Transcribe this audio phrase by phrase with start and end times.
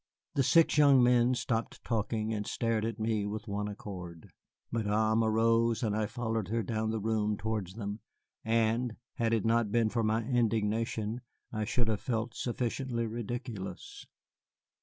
[0.33, 4.31] The six young men stopped talking and stared at me with one accord.
[4.71, 7.99] Madame arose, and I followed her down the room towards them,
[8.43, 11.21] and, had it not been for my indignation,
[11.53, 14.07] I should have felt sufficiently ridiculous.